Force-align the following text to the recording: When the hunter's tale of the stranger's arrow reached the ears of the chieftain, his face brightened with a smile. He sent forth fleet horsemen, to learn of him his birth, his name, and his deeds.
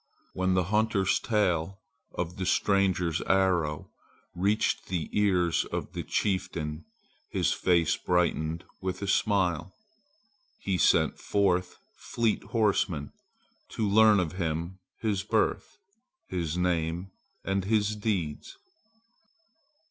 When 0.33 0.55
the 0.55 0.63
hunter's 0.73 1.19
tale 1.19 1.79
of 2.15 2.37
the 2.37 2.45
stranger's 2.47 3.21
arrow 3.27 3.91
reached 4.33 4.87
the 4.87 5.09
ears 5.13 5.63
of 5.65 5.93
the 5.93 6.01
chieftain, 6.01 6.85
his 7.29 7.51
face 7.51 7.97
brightened 7.97 8.63
with 8.81 9.03
a 9.03 9.07
smile. 9.07 9.75
He 10.59 10.79
sent 10.79 11.19
forth 11.19 11.77
fleet 11.99 12.41
horsemen, 12.45 13.11
to 13.73 13.87
learn 13.87 14.19
of 14.19 14.31
him 14.41 14.79
his 15.01 15.21
birth, 15.21 15.77
his 16.29 16.57
name, 16.57 17.11
and 17.45 17.65
his 17.65 17.95
deeds. 17.95 18.57